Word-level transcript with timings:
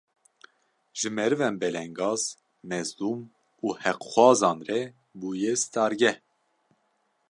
Ji 0.99 1.09
merivên 1.17 1.55
belengaz, 1.61 2.21
mezlum 2.69 3.19
û 3.65 3.67
heqxwazan 3.83 4.59
re 4.69 4.81
bûye 5.19 5.53
stargeh 5.61 6.17